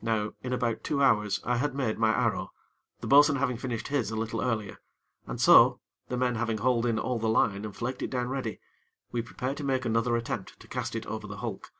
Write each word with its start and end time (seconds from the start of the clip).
Now, 0.00 0.32
in 0.40 0.54
about 0.54 0.82
two 0.82 1.02
hours, 1.02 1.38
I 1.44 1.58
had 1.58 1.74
made 1.74 1.98
my 1.98 2.12
arrow, 2.16 2.54
the 3.02 3.06
bo'sun 3.06 3.36
having 3.36 3.58
finished 3.58 3.88
his 3.88 4.10
a 4.10 4.16
little 4.16 4.40
earlier, 4.40 4.80
and 5.26 5.38
so 5.38 5.80
(the 6.08 6.16
men 6.16 6.36
having 6.36 6.56
hauled 6.56 6.86
in 6.86 6.98
all 6.98 7.18
the 7.18 7.28
line 7.28 7.66
and 7.66 7.76
flaked 7.76 8.00
it 8.00 8.08
down 8.08 8.30
ready) 8.30 8.58
we 9.12 9.20
prepared 9.20 9.58
to 9.58 9.62
make 9.64 9.84
another 9.84 10.16
attempt 10.16 10.58
to 10.60 10.66
cast 10.66 10.96
it 10.96 11.04
over 11.04 11.26
the 11.26 11.36
hulk. 11.44 11.70